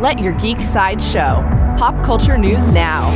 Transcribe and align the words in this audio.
Let 0.00 0.18
your 0.18 0.32
geek 0.32 0.62
side 0.62 1.02
show. 1.02 1.44
Pop 1.76 2.02
culture 2.02 2.38
news 2.38 2.68
now. 2.68 3.10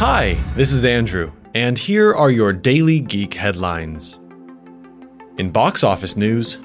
Hi, 0.00 0.36
this 0.54 0.70
is 0.70 0.84
Andrew, 0.84 1.32
and 1.54 1.78
here 1.78 2.12
are 2.12 2.30
your 2.30 2.52
daily 2.52 3.00
geek 3.00 3.32
headlines. 3.32 4.20
In 5.38 5.50
box 5.50 5.82
office 5.82 6.14
news, 6.14 6.58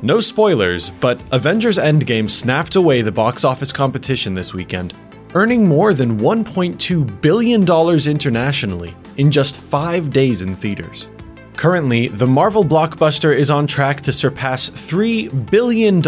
no 0.00 0.20
spoilers, 0.20 0.90
but 0.90 1.20
Avengers 1.32 1.76
Endgame 1.76 2.30
snapped 2.30 2.76
away 2.76 3.02
the 3.02 3.10
box 3.10 3.42
office 3.42 3.72
competition 3.72 4.34
this 4.34 4.54
weekend, 4.54 4.94
earning 5.34 5.66
more 5.66 5.92
than 5.92 6.20
$1.2 6.20 7.20
billion 7.20 7.62
internationally 8.08 8.94
in 9.16 9.32
just 9.32 9.60
five 9.60 10.10
days 10.10 10.40
in 10.40 10.54
theaters. 10.54 11.08
Currently, 11.56 12.08
the 12.08 12.26
Marvel 12.26 12.64
blockbuster 12.64 13.34
is 13.34 13.50
on 13.50 13.66
track 13.66 14.00
to 14.02 14.12
surpass 14.12 14.70
$3 14.70 15.50
billion, 15.50 16.02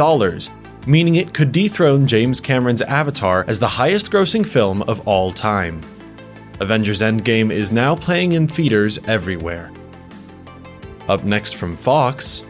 meaning 0.87 1.15
it 1.15 1.33
could 1.33 1.53
dethrone 1.53 2.07
James 2.07 2.41
Cameron's 2.41 2.83
Avatar 2.83 3.45
as 3.49 3.59
the 3.59 3.69
highest 3.69 4.11
grossing 4.11 4.45
film 4.45 4.83
of 4.83 5.07
all 5.07 5.33
time. 5.33 5.81
Avengers 6.61 7.01
Endgame 7.01 7.53
is 7.53 7.71
now 7.71 7.95
playing 7.95 8.33
in 8.33 8.49
theaters 8.49 8.99
everywhere. 9.07 9.71
Up 11.09 11.23
next 11.25 11.55
from 11.55 11.77
Fox, 11.77 12.43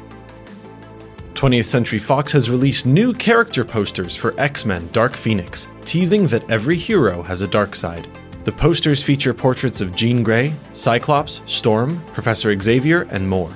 20th 1.35 1.67
Century 1.67 1.99
Fox 1.99 2.33
has 2.33 2.51
released 2.51 2.87
new 2.87 3.13
character 3.13 3.63
posters 3.63 4.17
for 4.17 4.39
X 4.41 4.65
Men 4.65 4.89
Dark 4.93 5.15
Phoenix, 5.17 5.67
teasing 5.85 6.27
that 6.29 6.49
every 6.51 6.77
hero 6.77 7.23
has 7.23 7.43
a 7.43 7.47
dark 7.47 7.75
side. 7.75 8.09
The 8.47 8.53
posters 8.53 9.03
feature 9.03 9.35
portraits 9.35 9.81
of 9.81 9.97
Jean 9.97 10.23
Grey, 10.23 10.53
Cyclops, 10.73 11.43
Storm, 11.47 12.01
Professor 12.13 12.57
Xavier, 12.57 13.03
and 13.11 13.29
more. 13.29 13.51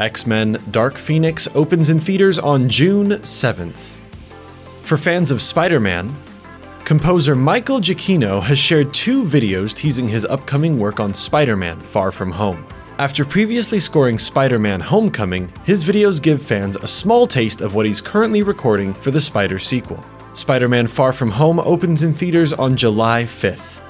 X 0.00 0.26
Men 0.26 0.60
Dark 0.72 0.98
Phoenix 0.98 1.46
opens 1.54 1.90
in 1.90 2.00
theaters 2.00 2.36
on 2.40 2.68
June 2.68 3.10
7th. 3.10 3.72
For 4.82 4.98
fans 4.98 5.30
of 5.30 5.40
Spider 5.40 5.78
Man, 5.78 6.12
composer 6.84 7.36
Michael 7.36 7.78
Giacchino 7.78 8.42
has 8.42 8.58
shared 8.58 8.92
two 8.92 9.22
videos 9.22 9.72
teasing 9.72 10.08
his 10.08 10.24
upcoming 10.24 10.76
work 10.76 10.98
on 10.98 11.14
Spider 11.14 11.54
Man 11.54 11.78
Far 11.78 12.10
From 12.10 12.32
Home. 12.32 12.66
After 12.98 13.24
previously 13.24 13.78
scoring 13.78 14.18
Spider 14.18 14.58
Man 14.58 14.80
Homecoming, 14.80 15.52
his 15.62 15.84
videos 15.84 16.20
give 16.20 16.42
fans 16.42 16.74
a 16.74 16.88
small 16.88 17.28
taste 17.28 17.60
of 17.60 17.76
what 17.76 17.86
he's 17.86 18.00
currently 18.00 18.42
recording 18.42 18.92
for 18.92 19.12
the 19.12 19.20
Spider 19.20 19.60
sequel. 19.60 20.04
Spider 20.34 20.68
Man 20.68 20.88
Far 20.88 21.12
From 21.12 21.30
Home 21.30 21.60
opens 21.60 22.02
in 22.02 22.12
theaters 22.12 22.52
on 22.52 22.76
July 22.76 23.22
5th. 23.22 23.85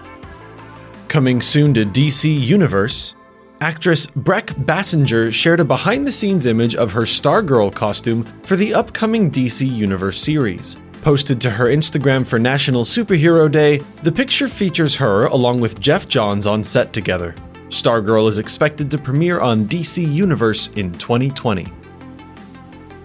Coming 1.16 1.40
soon 1.40 1.72
to 1.72 1.86
DC 1.86 2.42
Universe, 2.42 3.14
actress 3.62 4.06
Brec 4.06 4.48
Bassinger 4.66 5.32
shared 5.32 5.60
a 5.60 5.64
behind 5.64 6.06
the 6.06 6.12
scenes 6.12 6.44
image 6.44 6.76
of 6.76 6.92
her 6.92 7.04
Stargirl 7.04 7.74
costume 7.74 8.22
for 8.42 8.54
the 8.54 8.74
upcoming 8.74 9.30
DC 9.30 9.66
Universe 9.66 10.20
series. 10.20 10.76
Posted 11.00 11.40
to 11.40 11.48
her 11.48 11.68
Instagram 11.68 12.26
for 12.26 12.38
National 12.38 12.84
Superhero 12.84 13.50
Day, 13.50 13.78
the 14.02 14.12
picture 14.12 14.46
features 14.46 14.96
her 14.96 15.24
along 15.28 15.58
with 15.58 15.80
Geoff 15.80 16.06
Johns 16.06 16.46
on 16.46 16.62
set 16.62 16.92
together. 16.92 17.34
Stargirl 17.70 18.28
is 18.28 18.36
expected 18.36 18.90
to 18.90 18.98
premiere 18.98 19.40
on 19.40 19.64
DC 19.64 20.06
Universe 20.06 20.68
in 20.76 20.92
2020. 20.92 21.66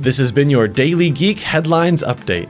This 0.01 0.17
has 0.17 0.33
been 0.33 0.49
your 0.49 0.67
Daily 0.67 1.11
Geek 1.11 1.39
Headlines 1.39 2.03
Update. 2.03 2.49